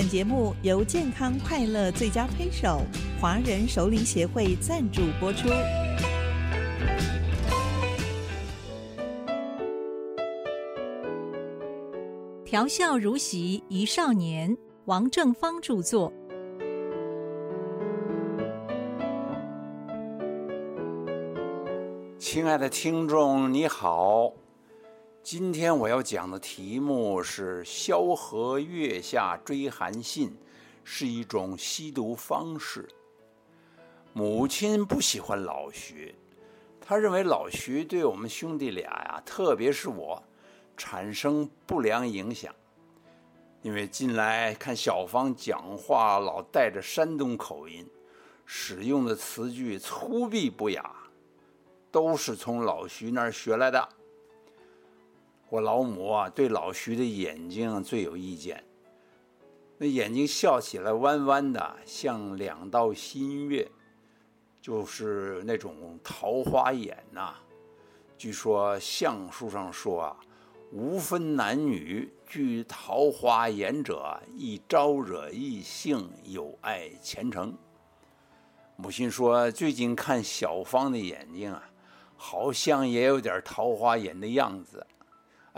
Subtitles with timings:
[0.00, 2.80] 本节目由健康快乐最佳推手
[3.20, 5.46] 华人首领协会赞助播出。
[12.46, 14.56] 调笑如席一少年，
[14.86, 16.10] 王正芳著作。
[22.18, 24.32] 亲爱的听众，你好。
[25.22, 30.34] 今天我要讲的题目是“萧何月下追韩信”，
[30.82, 32.88] 是一种吸毒方式。
[34.14, 36.14] 母亲不喜欢老徐，
[36.80, 40.20] 他认为老徐对我们兄弟俩呀，特别是我，
[40.74, 42.52] 产生不良影响。
[43.60, 47.86] 因为近来看小芳讲话老带着山东口音，
[48.46, 50.90] 使用的词句粗鄙不雅，
[51.90, 53.86] 都是从老徐那儿学来的。
[55.50, 58.62] 我老母啊，对老徐的眼睛最有意见。
[59.78, 63.68] 那眼睛笑起来弯弯的，像两道新月，
[64.62, 67.34] 就是那种桃花眼呐。
[68.16, 70.16] 据说相书上说啊，
[70.70, 77.52] 无分男女，具桃花眼者，易招惹异性，有爱前程。
[78.76, 81.68] 母亲说，最近看小芳的眼睛啊，
[82.16, 84.86] 好像也有点桃花眼的样子。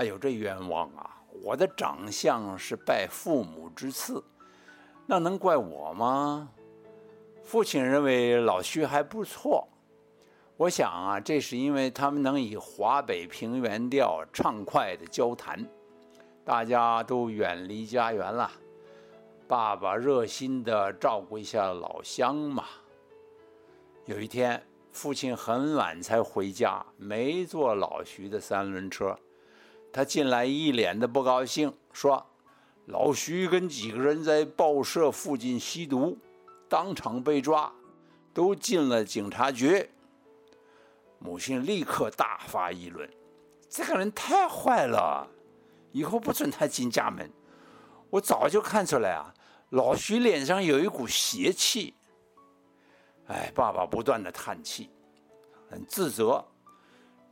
[0.03, 1.23] 哎呦，这冤枉啊！
[1.45, 4.21] 我的长相是拜父母之赐，
[5.07, 6.49] 那能怪我吗？
[7.45, 9.69] 父亲认为老徐还不错，
[10.57, 15.65] 我想啊，这是因为他们能以华北平原调畅快的交谈，
[16.45, 18.51] 大家都远离家园了，
[19.47, 22.65] 爸爸热心的照顾一下老乡嘛。
[24.07, 29.17] 有一天，父亲很晚才回家，没坐老徐的三轮车。
[29.93, 32.27] 他进来一脸的不高兴，说
[32.87, 36.17] ：“老徐跟几个人在报社附近吸毒，
[36.69, 37.73] 当场被抓，
[38.33, 39.91] 都进了警察局。”
[41.21, 43.09] 母亲立刻大发议论
[43.69, 45.29] ：“这个人太坏了，
[45.93, 47.31] 以后不准他进家门。”
[48.11, 49.33] 我早就看出来啊，
[49.71, 51.95] 老徐脸上有一股邪气。
[53.29, 54.91] 哎，爸爸不断的叹气，
[55.71, 56.45] 很自责。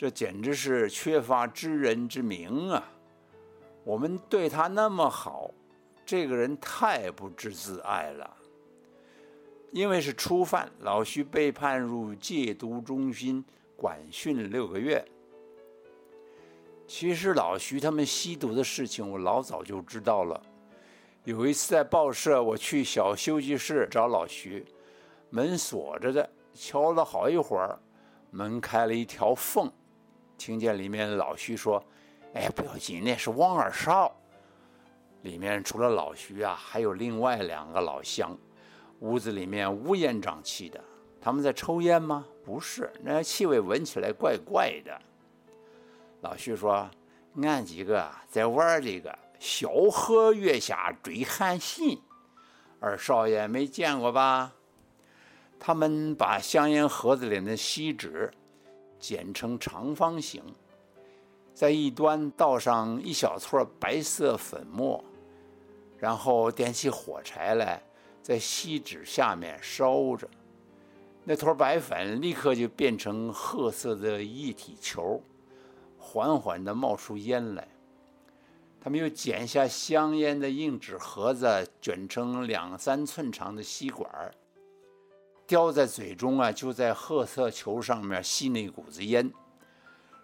[0.00, 2.82] 这简直是缺乏知人之明啊！
[3.84, 5.50] 我们对他那么好，
[6.06, 8.34] 这个人太不知自爱了。
[9.72, 13.44] 因为是初犯，老徐被判入戒毒中心
[13.76, 15.04] 管训六个月。
[16.86, 20.42] 其实老徐他们吸毒的事情，我老早就知道了。
[21.24, 24.64] 有一次在报社，我去小休息室找老徐，
[25.28, 27.78] 门锁着的，敲了好一会儿，
[28.30, 29.70] 门开了一条缝。
[30.40, 31.84] 听见里面老徐说
[32.32, 34.10] ：“哎，不要紧，那是汪二少。”
[35.20, 38.34] 里面除了老徐啊，还有另外两个老乡。
[39.00, 40.82] 屋子里面乌烟瘴气的，
[41.20, 42.24] 他们在抽烟吗？
[42.42, 44.98] 不是，那气味闻起来怪怪的。
[46.22, 46.88] 老徐说
[47.42, 52.00] ：“俺几个在玩这个萧何月下追韩信，
[52.80, 54.54] 二少爷没见过吧？”
[55.60, 58.32] 他们把香烟盒子里的锡纸。
[59.00, 60.42] 剪成长方形，
[61.54, 65.02] 在一端倒上一小撮白色粉末，
[65.98, 67.82] 然后点起火柴来，
[68.22, 70.28] 在锡纸下面烧着，
[71.24, 75.20] 那坨白粉立刻就变成褐色的液体球，
[75.98, 77.66] 缓缓地冒出烟来。
[78.82, 84.32] 他们又剪下香烟的硬纸盒子，卷成两三寸长的吸管儿。
[85.50, 89.28] 叼在嘴中啊，就在褐色球上面吸那股子烟，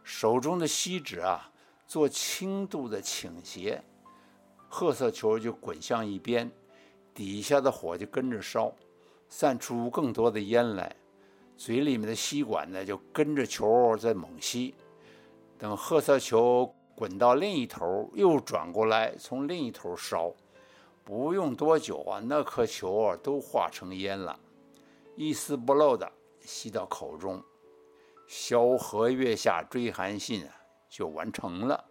[0.05, 1.51] 手中的锡纸啊
[1.85, 3.83] 做轻度的倾斜，
[4.69, 6.49] 褐色球就滚向一边，
[7.13, 8.73] 底下的火就跟着烧，
[9.29, 10.95] 散出更多的烟来，
[11.57, 14.77] 嘴里面的吸管呢就跟着球在猛吸，
[15.59, 20.33] 等褐色球滚到另一头，又转过来从另一头烧，
[21.03, 24.39] 不用多久啊，那颗球啊都化成烟了。
[25.17, 27.43] 一丝不漏的吸到口中，
[28.29, 30.55] 萧何月下追韩信啊，
[30.91, 31.83] 就完成了。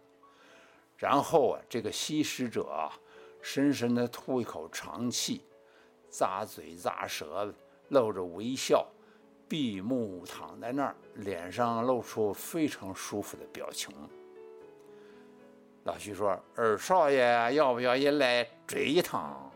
[0.96, 2.92] 然后啊，这个吸食者啊，
[3.42, 5.44] 深深的吐一口长气，
[6.08, 7.52] 咂嘴咂舌，
[7.88, 8.86] 露着微笑，
[9.48, 13.92] 闭目躺在那儿，脸上露出非常舒服的表情。
[15.82, 19.50] 老徐说：“二少爷要不要也来追一趟？”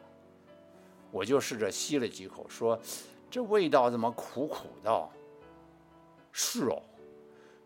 [1.12, 2.76] 我就试着吸了几口，说。
[3.30, 5.08] 这味道怎么苦苦的？
[6.32, 6.82] 是哦，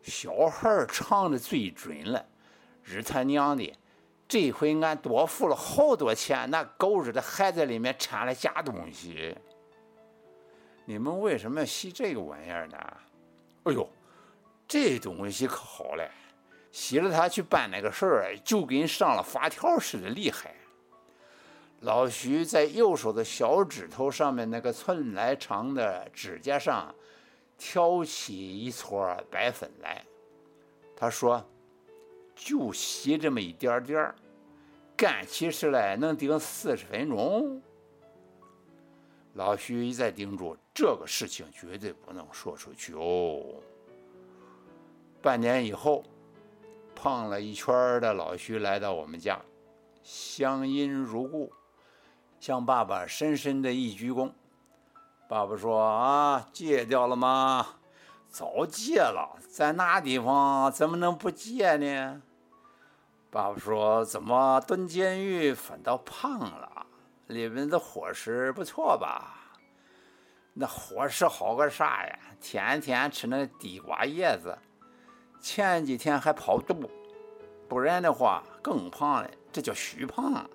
[0.02, 2.24] 小孩唱的最准了。
[2.82, 3.74] 日他娘的，
[4.28, 9.34] 这回俺多付了好多钱，那狗日的还在里面掺了假东西。
[10.84, 12.76] 你们为什么要吸这个玩意儿呢？
[13.64, 13.88] 哎呦，
[14.68, 16.10] 这东西可好嘞，
[16.70, 20.54] 吸了它去办那个事儿，就跟上了发条似的厉害。
[21.84, 26.94] 老徐在右手的小指头上面那个寸来长的指甲上
[27.58, 30.02] 挑起一撮白粉来，
[30.96, 31.46] 他说
[32.34, 34.14] ：“就吸这么一点点儿，
[34.96, 37.60] 干起事来能顶四十分钟。”
[39.34, 43.44] 老徐一再叮嘱，这个事情绝对不能说出去哦。
[45.20, 46.02] 半年以后，
[46.94, 49.38] 胖了一圈的老徐来到我们家，
[50.02, 51.52] 乡音如故，
[52.44, 54.30] 向爸爸深深的一鞠躬。
[55.26, 57.66] 爸爸说：“啊，戒掉了吗？
[58.28, 62.20] 早戒了，在那地方怎么能不戒呢？”
[63.32, 66.84] 爸爸说：“怎么蹲监狱反倒胖了？”
[67.28, 69.36] 里面的伙食不错吧？
[70.52, 72.18] 那伙食好个啥呀？
[72.42, 74.54] 天天吃那地瓜叶子，
[75.40, 76.90] 前几天还跑肚，
[77.66, 79.30] 不然的话更胖了。
[79.50, 80.46] 这叫虚胖。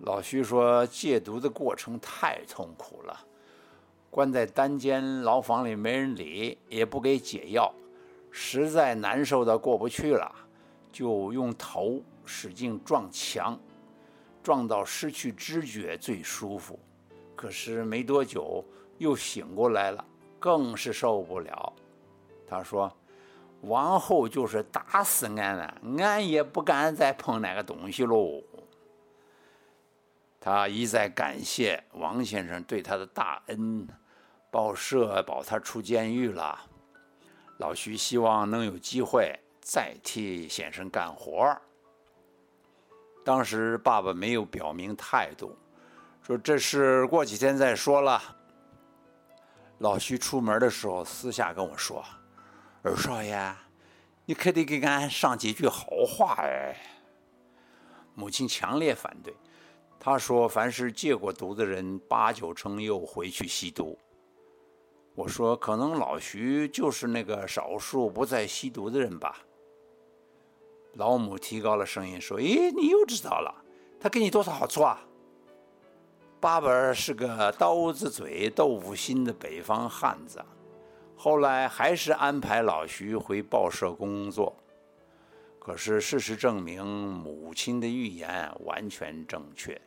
[0.00, 3.18] 老徐说戒毒的过程太痛苦了，
[4.10, 7.72] 关在单间牢房里没人理，也不给解药，
[8.30, 10.30] 实在难受的过不去了，
[10.92, 13.58] 就用头使劲撞墙。
[14.42, 16.78] 撞到失去知觉最舒服，
[17.34, 18.64] 可是没多久
[18.96, 20.04] 又醒过来了，
[20.38, 21.72] 更是受不了。
[22.46, 22.88] 他说
[23.62, 28.40] ：“往后就是打死俺了，俺也不敢再碰那个东西喽。”
[30.46, 33.84] 他一再感谢王先生对他的大恩，
[34.48, 36.56] 报社保他出监狱了。
[37.58, 41.60] 老徐希望能有机会再替先生干活。
[43.24, 45.58] 当时爸爸没有表明态度，
[46.22, 48.22] 说这事过几天再说了。
[49.78, 52.04] 老徐出门的时候私下跟我说
[52.84, 53.52] ：“二少爷，
[54.24, 56.76] 你可得给俺上几句好话哎。”
[58.14, 59.34] 母亲强烈反对，
[59.98, 63.98] 他说：“凡是戒过毒的人，八九成又回去吸毒。”
[65.16, 69.38] 我说：“可能老徐就是那个少数不再吸毒的人吧。”
[70.94, 73.64] 老母提高了声音说：“咦，你又知道了？
[73.98, 75.00] 他给你多少好处啊？”
[76.38, 80.44] 爸爸是个刀子嘴豆腐心的北方汉子，
[81.16, 84.54] 后来还是安排老徐回报社工作。
[85.58, 89.80] 可是事实证明，母亲的预言完全正确。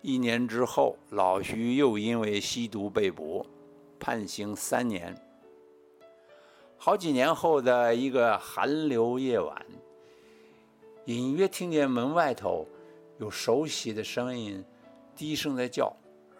[0.00, 3.44] 一年之后，老徐又因为吸毒被捕，
[3.98, 5.14] 判刑三年。
[6.76, 9.66] 好几年后的一个寒流夜晚。
[11.06, 12.66] 隐约听见门外头
[13.18, 14.64] 有熟悉的声音，
[15.16, 15.92] 低声在叫：“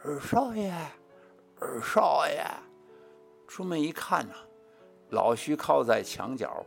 [0.04, 0.72] 二少爷，
[1.58, 2.44] 二少爷！”
[3.48, 4.34] 出门一看呐，
[5.08, 6.64] 老徐靠在墙角，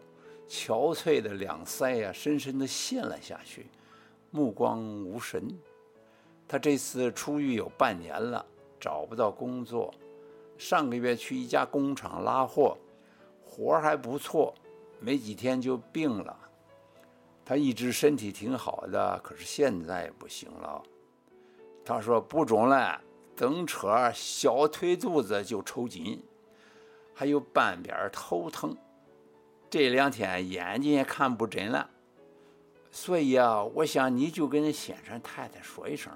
[0.50, 3.68] 憔悴的两腮呀，深深的陷了下去，
[4.32, 5.48] 目光无神。
[6.52, 8.46] 他这次出狱有半年了，
[8.78, 9.90] 找不到工作。
[10.58, 12.78] 上个月去一家工厂拉货，
[13.42, 14.54] 活还不错，
[15.00, 16.38] 没几天就病了。
[17.46, 20.84] 他一直身体挺好的，可是现在不行了。
[21.86, 23.00] 他说不中了，
[23.34, 26.22] 蹬车小腿肚子就抽筋，
[27.14, 28.76] 还有半边头疼，
[29.70, 31.90] 这两天眼睛也看不真了。
[32.92, 36.12] 所以啊，我想你就跟先生太太说一声，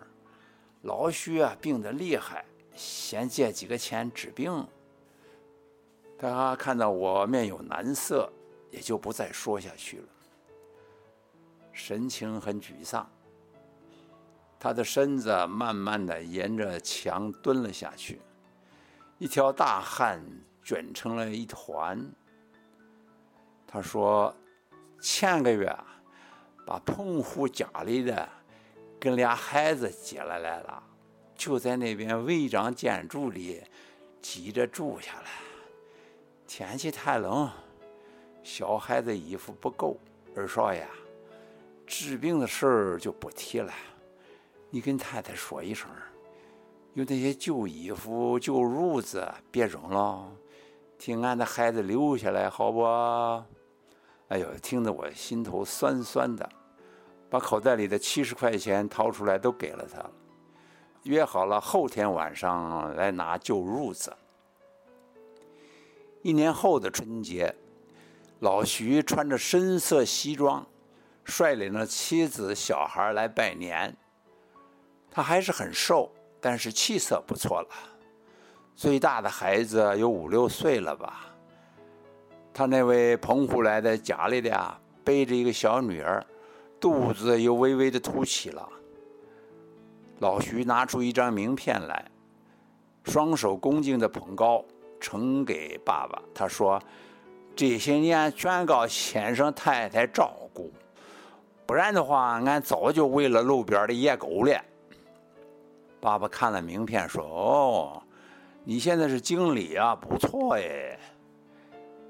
[0.85, 4.65] 老徐啊病得厉害，先借几个钱治病。
[6.17, 8.31] 他看到我面有难色，
[8.69, 10.07] 也就不再说下去了。
[11.73, 13.09] 神情很沮丧，
[14.59, 18.21] 他的身子慢慢的沿着墙蹲了下去，
[19.17, 20.23] 一条大汗
[20.63, 22.07] 卷成了一团。
[23.65, 24.33] 他说
[25.01, 25.75] ：“前个月
[26.63, 28.29] 把棚户家里的
[29.05, 30.81] 跟俩孩子接了来了，
[31.35, 33.61] 就在那边违章建筑里
[34.19, 35.29] 挤着住下来。
[36.47, 37.47] 天气太冷，
[38.41, 39.95] 小孩子衣服不够，
[40.35, 40.87] 二少爷。”
[41.85, 43.71] 治病的事儿就不提了，
[44.71, 45.87] 你跟太太说一声，
[46.95, 50.27] 有那些旧衣服、旧褥子别扔了，
[50.97, 52.83] 替俺的孩子留下来，好不？
[54.29, 56.49] 哎呦，听得我心头酸酸的，
[57.35, 60.01] 把口袋里的七十块钱掏出来都给了他，
[61.03, 64.15] 约好了后天晚上来拿旧褥子。
[66.21, 67.53] 一年后的春节，
[68.39, 70.65] 老徐穿着深色西装。
[71.25, 73.93] 率领了妻子、小孩来拜年。
[75.11, 77.67] 他还是很瘦，但是气色不错了。
[78.77, 81.25] 最大的孩子有五六岁了吧？
[82.53, 86.25] 他那位澎湖来的家里的呀，背着一个小女儿，
[86.85, 88.69] 肚子又微微的凸起了。
[90.19, 92.05] 老徐拿出一张名片来，
[93.05, 94.63] 双手恭敬的捧高，
[94.99, 96.21] 呈给爸爸。
[96.31, 96.79] 他说
[97.57, 100.71] ：“这些年全靠先生太太照顾，
[101.65, 104.63] 不然的话，俺早就喂了路边的野狗了。”
[105.99, 108.03] 爸爸看了名片，说：“哦。”
[108.63, 110.99] 你现在是经理啊，不错哎。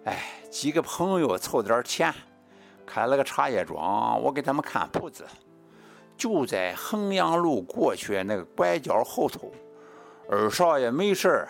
[0.04, 2.14] 哎，几个朋友凑点钱，
[2.86, 5.26] 开了个茶叶庄，我给他们看铺子，
[6.16, 9.52] 就在衡阳路过去那个拐角后头。
[10.30, 11.48] 二少爷没事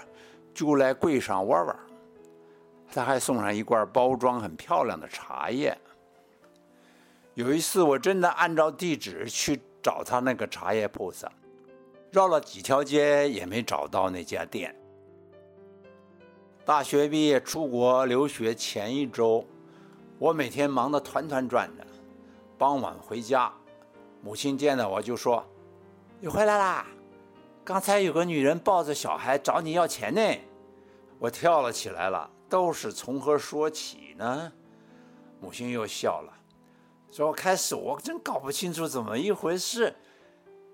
[0.54, 1.76] 就来柜上玩玩。
[2.92, 5.78] 他还送上一罐包装很漂亮的茶叶。
[7.34, 11.30] 有一次，我真的按照地址去找他那个茶叶铺子，
[12.12, 14.74] 绕了几条街也没找到那家店。
[16.64, 19.46] 大学毕业出国留学前一周，
[20.26, 21.86] 我每天忙得团团转的。
[22.58, 23.54] 傍晚回家，
[24.24, 25.46] 母亲见到我就说
[26.20, 26.88] ：“你回来啦！
[27.64, 30.22] 刚才有个女人抱着小孩找你要钱呢。”
[31.22, 34.52] 我跳了起来了，都是从何说起呢？
[35.40, 36.34] 母亲又笑了，
[37.12, 39.96] 说：“开始我真搞不清楚怎么一回事。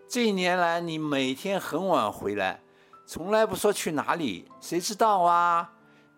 [0.08, 2.62] 这一年来，你每天很晚回来，
[3.06, 5.74] 从来不说去哪里，谁知道啊？”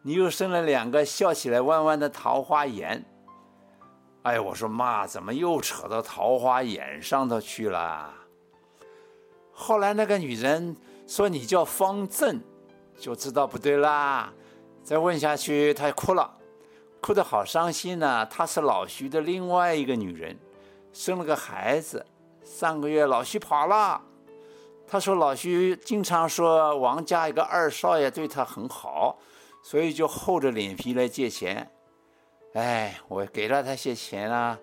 [0.06, 3.04] 你又生了两个笑起来弯弯的桃花眼，
[4.24, 8.14] 哎，我说妈，怎么又扯到桃花眼上头去了？
[9.52, 10.76] 后来那个女人
[11.06, 12.42] 说你叫方正，
[12.98, 14.34] 就知道不对啦。
[14.82, 16.34] 再问下去，她哭了，
[17.02, 18.26] 哭得好伤心呢。
[18.28, 20.38] 她是老徐的另外一个女人，
[20.94, 22.06] 生了个孩子，
[22.46, 24.02] 上个月老徐跑了。
[24.88, 29.18] 她说老徐经常说王家一个二少爷对她很好。
[29.66, 31.72] 所以就厚着脸皮来借钱，
[32.54, 34.60] 哎，我给了他些钱啊。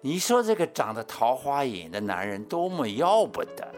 [0.00, 3.74] 你说这个长得桃花眼的男人多么要不得！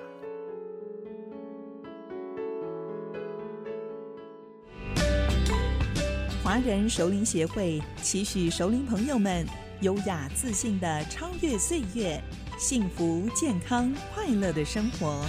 [6.42, 9.46] 华人熟龄协会期许熟龄朋友们
[9.80, 12.22] 优雅自信的超越岁月，
[12.58, 15.24] 幸福健康快乐的生活。